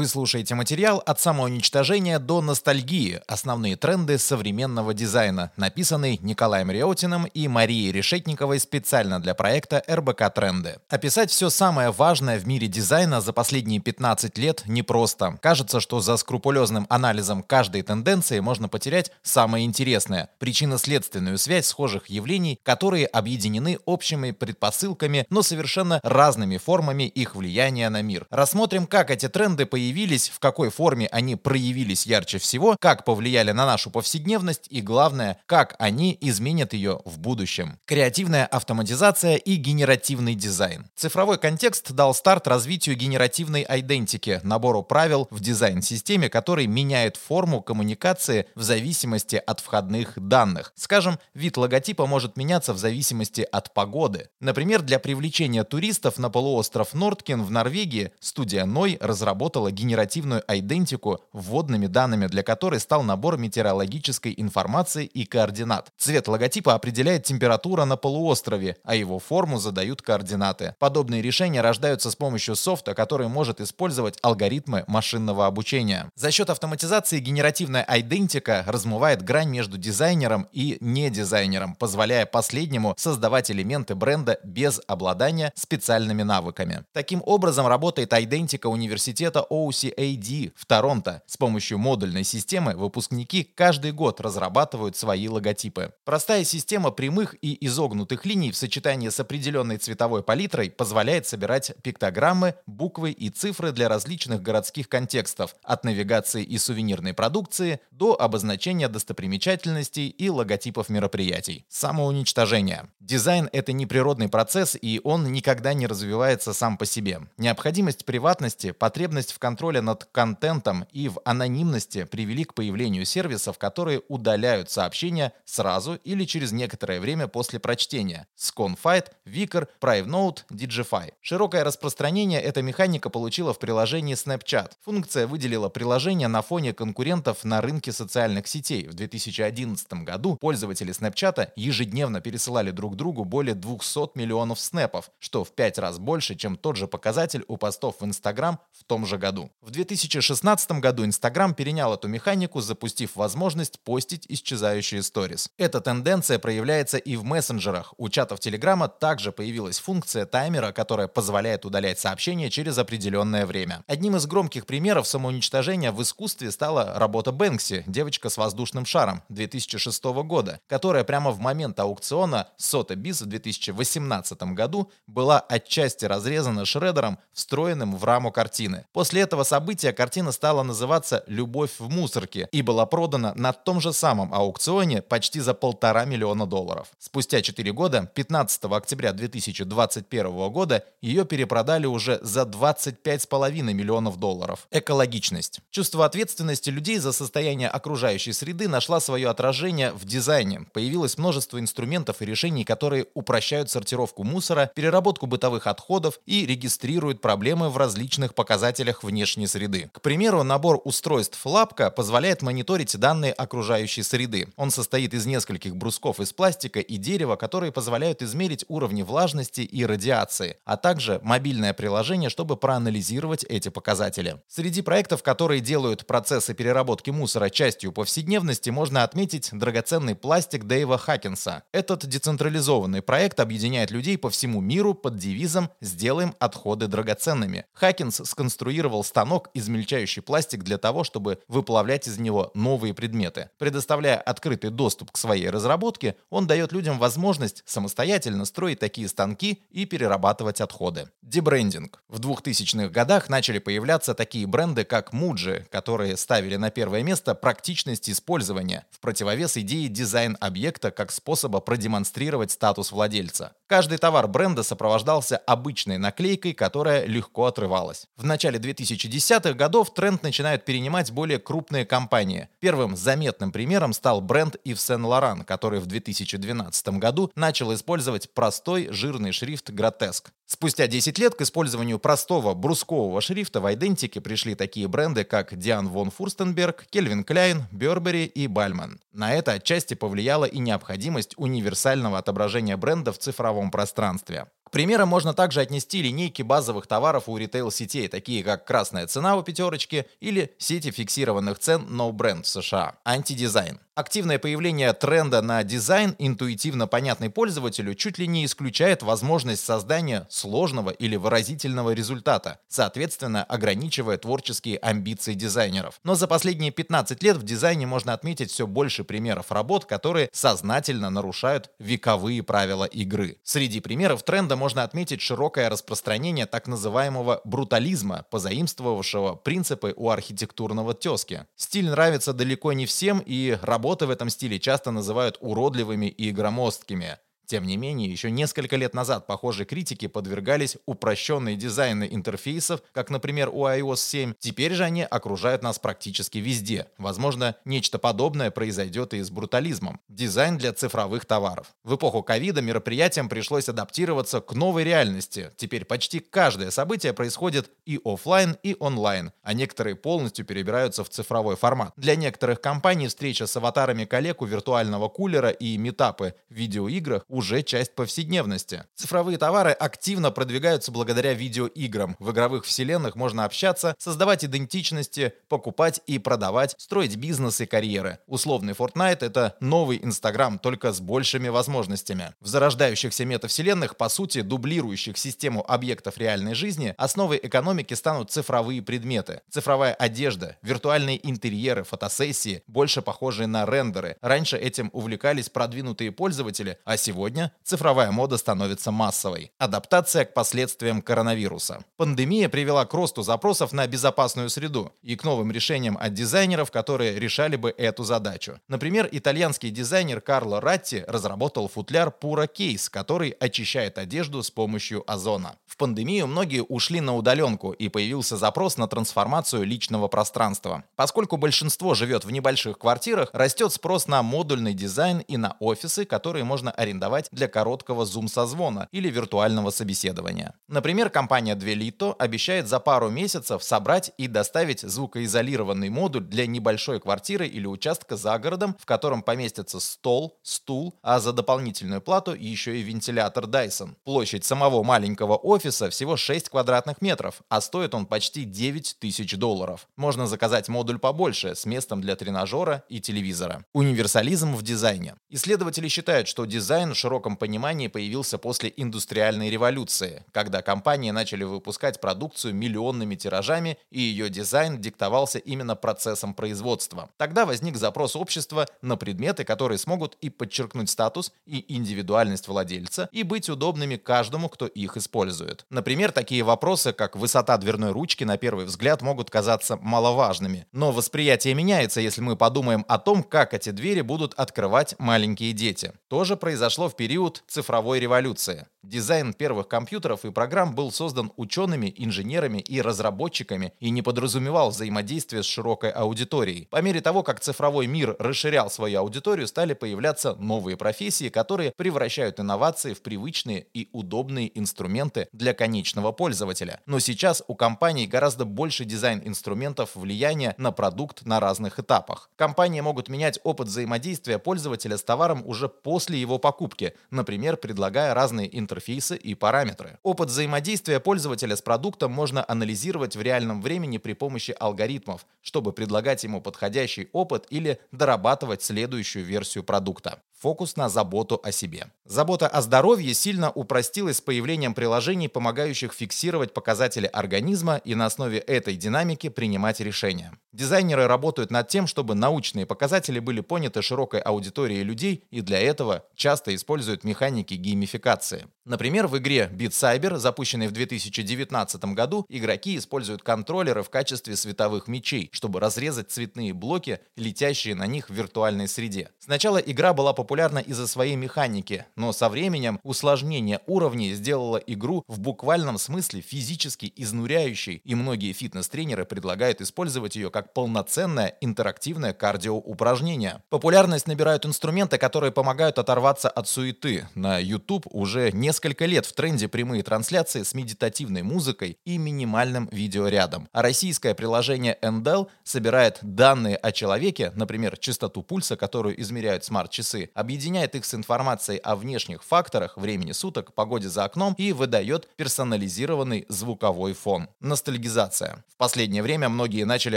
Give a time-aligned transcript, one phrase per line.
[0.00, 3.20] Вы слушаете материал «От самоуничтожения до ностальгии.
[3.26, 10.78] Основные тренды современного дизайна», написанный Николаем Реотиным и Марией Решетниковой специально для проекта РБК Тренды.
[10.88, 15.38] Описать все самое важное в мире дизайна за последние 15 лет непросто.
[15.42, 22.58] Кажется, что за скрупулезным анализом каждой тенденции можно потерять самое интересное– причинно-следственную связь схожих явлений,
[22.62, 28.26] которые объединены общими предпосылками, но совершенно разными формами их влияния на мир.
[28.30, 33.66] Рассмотрим, как эти тренды появились, в какой форме они проявились ярче всего, как повлияли на
[33.66, 37.78] нашу повседневность и, главное, как они изменят ее в будущем.
[37.84, 40.86] Креативная автоматизация и генеративный дизайн.
[40.96, 48.46] Цифровой контекст дал старт развитию генеративной идентики, набору правил в дизайн-системе, который меняет форму коммуникации
[48.54, 50.72] в зависимости от входных данных.
[50.76, 54.28] Скажем, вид логотипа может меняться в зависимости от погоды.
[54.40, 61.86] Например, для привлечения туристов на полуостров Нордкин в Норвегии студия Ной разработала генеративную идентику, вводными
[61.86, 65.92] данными для которой стал набор метеорологической информации и координат.
[65.98, 70.74] Цвет логотипа определяет температура на полуострове, а его форму задают координаты.
[70.78, 76.10] Подобные решения рождаются с помощью софта, который может использовать алгоритмы машинного обучения.
[76.14, 83.94] За счет автоматизации генеративная идентика размывает грань между дизайнером и недизайнером, позволяя последнему создавать элементы
[83.94, 86.84] бренда без обладания специальными навыками.
[86.92, 91.22] Таким образом работает идентика университета OCAD в Торонто.
[91.26, 95.92] С помощью модульной системы выпускники каждый год разрабатывают свои логотипы.
[96.04, 102.54] Простая система прямых и изогнутых линий в сочетании с определенной цветовой палитрой позволяет собирать пиктограммы,
[102.66, 110.08] буквы и цифры для различных городских контекстов, от навигации и сувенирной продукции до обозначения достопримечательностей
[110.08, 111.64] и логотипов мероприятий.
[111.68, 112.88] Самоуничтожение.
[113.00, 117.20] Дизайн— это неприродный процесс, и он никогда не развивается сам по себе.
[117.36, 124.00] Необходимость приватности, потребность в контроле над контентом и в анонимности привели к появлению сервисов, которые
[124.08, 128.26] удаляют сообщения сразу или через некоторое время после прочтения.
[128.38, 131.12] Sconfite, Vicar, PriveNote, Digify.
[131.20, 134.70] Широкое распространение эта механика получила в приложении Snapchat.
[134.82, 138.88] Функция выделила приложение на фоне конкурентов на рынке социальных сетей.
[138.88, 145.52] В 2011 году пользователи Snapchat ежедневно пересылали друг другу более 200 миллионов снэпов, что в
[145.52, 149.39] 5 раз больше, чем тот же показатель у постов в Instagram в том же году.
[149.62, 155.50] В 2016 году Instagram перенял эту механику, запустив возможность постить исчезающие сторис.
[155.58, 157.94] Эта тенденция проявляется и в мессенджерах.
[157.96, 163.84] У чатов Телеграма также появилась функция таймера, которая позволяет удалять сообщения через определенное время.
[163.86, 170.04] Одним из громких примеров самоуничтожения в искусстве стала работа Бэнкси «Девочка с воздушным шаром» 2006
[170.04, 177.96] года, которая прямо в момент аукциона Sotheby's в 2018 году была отчасти разрезана шредером, встроенным
[177.96, 178.86] в раму картины.
[178.92, 183.92] После этого события картина стала называться «Любовь в мусорке» и была продана на том же
[183.92, 186.88] самом аукционе почти за полтора миллиона долларов.
[186.98, 194.66] Спустя 4 года, 15 октября 2021 года, ее перепродали уже за 25,5 миллионов долларов.
[194.70, 195.60] Экологичность.
[195.70, 200.66] Чувство ответственности людей за состояние окружающей среды нашла свое отражение в дизайне.
[200.72, 207.70] Появилось множество инструментов и решений, которые упрощают сортировку мусора, переработку бытовых отходов и регистрируют проблемы
[207.70, 209.90] в различных показателях внешней среды.
[209.92, 214.48] К примеру, набор устройств Лапка позволяет мониторить данные окружающей среды.
[214.56, 219.84] Он состоит из нескольких брусков из пластика и дерева, которые позволяют измерить уровни влажности и
[219.84, 224.40] радиации, а также мобильное приложение, чтобы проанализировать эти показатели.
[224.48, 231.62] Среди проектов, которые делают процессы переработки мусора частью повседневности, можно отметить драгоценный пластик Дэйва Хакинса.
[231.72, 237.66] Этот децентрализованный проект объединяет людей по всему миру под девизом «Сделаем отходы драгоценными».
[237.72, 243.50] Хакинс сконструировал станок, измельчающий пластик для того, чтобы выплавлять из него новые предметы.
[243.58, 249.84] Предоставляя открытый доступ к своей разработке, он дает людям возможность самостоятельно строить такие станки и
[249.84, 251.08] перерабатывать отходы.
[251.30, 252.02] Дебрендинг.
[252.08, 258.10] В 2000-х годах начали появляться такие бренды, как Muji, которые ставили на первое место практичность
[258.10, 263.52] использования, в противовес идее дизайн-объекта как способа продемонстрировать статус владельца.
[263.68, 268.08] Каждый товар бренда сопровождался обычной наклейкой, которая легко отрывалась.
[268.16, 272.48] В начале 2010-х годов тренд начинают перенимать более крупные компании.
[272.58, 278.88] Первым заметным примером стал бренд Yves Saint Laurent, который в 2012 году начал использовать простой
[278.90, 280.30] жирный шрифт Grotesque.
[280.46, 285.88] Спустя 10 лет к использованию простого брускового шрифта в идентике пришли такие бренды, как Диан
[285.88, 289.00] Вон Фурстенберг, Кельвин Кляйн, Бербери и Бальман.
[289.12, 294.46] На это отчасти повлияла и необходимость универсального отображения бренда в цифровом пространстве.
[294.64, 299.42] К примеру, можно также отнести линейки базовых товаров у ритейл-сетей, такие как «Красная цена» у
[299.42, 302.94] пятерочки или сети фиксированных цен No Brand в США.
[303.04, 303.80] Антидизайн.
[304.00, 310.88] Активное появление тренда на дизайн, интуитивно понятный пользователю, чуть ли не исключает возможность создания сложного
[310.88, 316.00] или выразительного результата, соответственно, ограничивая творческие амбиции дизайнеров.
[316.02, 321.10] Но за последние 15 лет в дизайне можно отметить все больше примеров работ, которые сознательно
[321.10, 323.36] нарушают вековые правила игры.
[323.44, 331.44] Среди примеров тренда можно отметить широкое распространение так называемого брутализма, позаимствовавшего принципы у архитектурного тески.
[331.54, 336.30] Стиль нравится далеко не всем, и работа Работы в этом стиле часто называют уродливыми и
[336.30, 337.18] громоздкими.
[337.50, 343.50] Тем не менее, еще несколько лет назад похожие критики подвергались упрощенной дизайну интерфейсов, как, например,
[343.52, 344.34] у iOS 7.
[344.38, 346.86] Теперь же они окружают нас практически везде.
[346.96, 349.98] Возможно, нечто подобное произойдет и с брутализмом.
[350.08, 351.74] Дизайн для цифровых товаров.
[351.82, 355.50] В эпоху ковида мероприятиям пришлось адаптироваться к новой реальности.
[355.56, 361.56] Теперь почти каждое событие происходит и офлайн, и онлайн, а некоторые полностью перебираются в цифровой
[361.56, 361.94] формат.
[361.96, 367.62] Для некоторых компаний встреча с аватарами коллег у виртуального кулера и метапы в видеоиграх уже
[367.62, 368.84] часть повседневности.
[368.94, 372.14] Цифровые товары активно продвигаются благодаря видеоиграм.
[372.18, 378.18] В игровых вселенных можно общаться, создавать идентичности, покупать и продавать, строить бизнес и карьеры.
[378.26, 382.34] Условный Fortnite— это новый Инстаграм, только с большими возможностями.
[382.40, 389.40] В зарождающихся метавселенных, по сути, дублирующих систему объектов реальной жизни, основой экономики станут цифровые предметы.
[389.48, 394.18] Цифровая одежда, виртуальные интерьеры, фотосессии, больше похожие на рендеры.
[394.20, 399.52] Раньше этим увлекались продвинутые пользователи, а сегодня Сегодня цифровая мода становится массовой.
[399.56, 401.84] Адаптация к последствиям коронавируса.
[401.96, 407.20] Пандемия привела к росту запросов на безопасную среду и к новым решениям от дизайнеров, которые
[407.20, 408.58] решали бы эту задачу.
[408.66, 415.54] Например, итальянский дизайнер Карло Ратти разработал футляр Pura Case, который очищает одежду с помощью озона.
[415.66, 420.82] В пандемию многие ушли на удаленку и появился запрос на трансформацию личного пространства.
[420.96, 426.42] Поскольку большинство живет в небольших квартирах, растет спрос на модульный дизайн и на офисы, которые
[426.42, 430.54] можно арендовать организовать для короткого зум-созвона или виртуального собеседования.
[430.68, 437.46] Например, компания Duelito обещает за пару месяцев собрать и доставить звукоизолированный модуль для небольшой квартиры
[437.46, 442.82] или участка за городом, в котором поместится стол, стул, а за дополнительную плату еще и
[442.82, 443.94] вентилятор Dyson.
[444.04, 449.86] Площадь самого маленького офиса всего 6 квадратных метров, а стоит он почти 9 тысяч долларов.
[449.96, 453.64] Можно заказать модуль побольше, с местом для тренажера и телевизора.
[453.72, 455.14] Универсализм в дизайне.
[455.30, 462.54] Исследователи считают, что дизайн широком понимании появился после индустриальной революции, когда компании начали выпускать продукцию
[462.54, 467.10] миллионными тиражами, и ее дизайн диктовался именно процессом производства.
[467.16, 473.22] Тогда возник запрос общества на предметы, которые смогут и подчеркнуть статус и индивидуальность владельца, и
[473.22, 475.64] быть удобными каждому, кто их использует.
[475.70, 480.66] Например, такие вопросы, как высота дверной ручки, на первый взгляд могут казаться маловажными.
[480.72, 485.92] Но восприятие меняется, если мы подумаем о том, как эти двери будут открывать маленькие дети.
[486.08, 488.66] То же произошло в период цифровой революции.
[488.82, 495.42] Дизайн первых компьютеров и программ был создан учеными, инженерами и разработчиками и не подразумевал взаимодействия
[495.42, 496.66] с широкой аудиторией.
[496.70, 502.40] По мере того, как цифровой мир расширял свою аудиторию, стали появляться новые профессии, которые превращают
[502.40, 506.80] инновации в привычные и удобные инструменты для конечного пользователя.
[506.86, 512.30] Но сейчас у компаний гораздо больше дизайн-инструментов влияния на продукт на разных этапах.
[512.34, 518.58] Компании могут менять опыт взаимодействия пользователя с товаром уже после его покупки, например, предлагая разные
[518.70, 519.98] интерфейсы и параметры.
[520.04, 526.22] Опыт взаимодействия пользователя с продуктом можно анализировать в реальном времени при помощи алгоритмов, чтобы предлагать
[526.22, 530.22] ему подходящий опыт или дорабатывать следующую версию продукта.
[530.40, 531.88] Фокус на заботу о себе.
[532.06, 538.38] Забота о здоровье сильно упростилась с появлением приложений, помогающих фиксировать показатели организма и на основе
[538.38, 540.32] этой динамики принимать решения.
[540.52, 546.06] Дизайнеры работают над тем, чтобы научные показатели были поняты широкой аудиторией людей и для этого
[546.16, 548.46] часто используют механики геймификации.
[548.64, 554.88] Например, в игре Beat Saber, запущенной в 2019 году, игроки используют контроллеры в качестве световых
[554.88, 559.10] мечей, чтобы разрезать цветные блоки, летящие на них в виртуальной среде.
[559.18, 565.02] Сначала игра была популярна популярна из-за своей механики, но со временем усложнение уровней сделало игру
[565.08, 573.42] в буквальном смысле физически изнуряющей, и многие фитнес-тренеры предлагают использовать ее как полноценное интерактивное кардиоупражнение.
[573.48, 577.08] Популярность набирают инструменты, которые помогают оторваться от суеты.
[577.16, 583.48] На YouTube уже несколько лет в тренде прямые трансляции с медитативной музыкой и минимальным видеорядом.
[583.50, 590.74] А российское приложение Endel собирает данные о человеке, например, частоту пульса, которую измеряют смарт-часы, объединяет
[590.74, 596.92] их с информацией о внешних факторах, времени суток, погоде за окном и выдает персонализированный звуковой
[596.92, 597.28] фон.
[597.40, 598.44] Ностальгизация.
[598.52, 599.96] В последнее время многие начали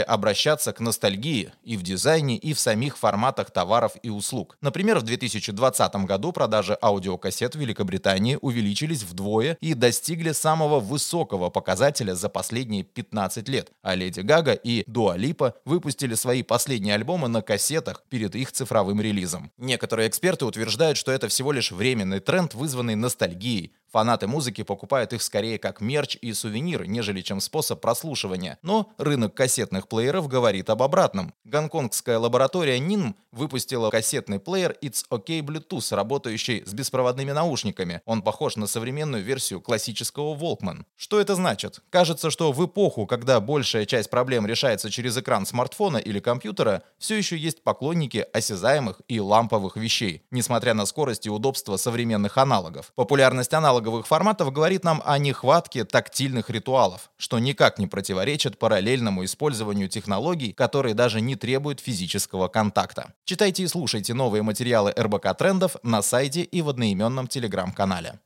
[0.00, 4.56] обращаться к ностальгии и в дизайне, и в самих форматах товаров и услуг.
[4.60, 12.14] Например, в 2020 году продажи аудиокассет в Великобритании увеличились вдвое и достигли самого высокого показателя
[12.14, 17.42] за последние 15 лет, а Леди Гага и Дуа Липа выпустили свои последние альбомы на
[17.42, 19.50] кассетах перед их цифровым релизом.
[19.58, 25.22] Некоторые эксперты утверждают, что это всего лишь временный тренд, вызванный ностальгией, Фанаты музыки покупают их
[25.22, 28.58] скорее как мерч и сувенир, нежели чем способ прослушивания.
[28.60, 31.32] Но рынок кассетных плееров говорит об обратном.
[31.44, 38.02] Гонконгская лаборатория NINM выпустила кассетный плеер It's OK Bluetooth, работающий с беспроводными наушниками.
[38.04, 40.86] Он похож на современную версию классического Walkman.
[40.96, 41.78] Что это значит?
[41.90, 47.16] Кажется, что в эпоху, когда большая часть проблем решается через экран смартфона или компьютера, все
[47.16, 52.90] еще есть поклонники осязаемых и ламповых вещей, несмотря на скорость и удобство современных аналогов.
[52.96, 59.24] Популярность аналогов аналоговых форматов говорит нам о нехватке тактильных ритуалов, что никак не противоречит параллельному
[59.24, 63.12] использованию технологий, которые даже не требуют физического контакта.
[63.24, 68.20] Читайте и слушайте новые материалы РБК Трендов на сайте и в одноименном телеграм-канале.